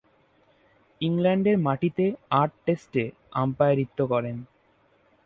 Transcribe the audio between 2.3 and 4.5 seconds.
আট টেস্টে আম্পায়ারিত্ব করেন।